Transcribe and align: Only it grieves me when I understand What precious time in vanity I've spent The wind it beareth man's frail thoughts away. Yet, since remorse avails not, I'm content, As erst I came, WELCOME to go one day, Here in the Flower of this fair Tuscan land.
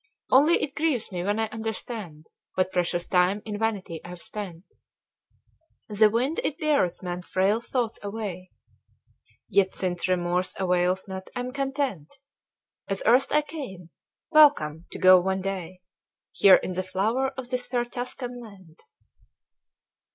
Only 0.31 0.63
it 0.63 0.73
grieves 0.73 1.11
me 1.11 1.21
when 1.23 1.39
I 1.39 1.45
understand 1.49 2.25
What 2.55 2.71
precious 2.71 3.07
time 3.07 3.43
in 3.45 3.59
vanity 3.59 4.01
I've 4.03 4.19
spent 4.19 4.63
The 5.89 6.09
wind 6.09 6.39
it 6.43 6.57
beareth 6.57 7.03
man's 7.03 7.29
frail 7.29 7.61
thoughts 7.61 7.99
away. 8.01 8.49
Yet, 9.47 9.75
since 9.75 10.07
remorse 10.07 10.55
avails 10.59 11.07
not, 11.07 11.29
I'm 11.35 11.53
content, 11.53 12.11
As 12.87 13.03
erst 13.05 13.31
I 13.31 13.43
came, 13.43 13.91
WELCOME 14.31 14.87
to 14.89 14.97
go 14.97 15.21
one 15.21 15.41
day, 15.43 15.81
Here 16.31 16.55
in 16.55 16.73
the 16.73 16.81
Flower 16.81 17.27
of 17.37 17.51
this 17.51 17.67
fair 17.67 17.85
Tuscan 17.85 18.41
land. 18.41 18.79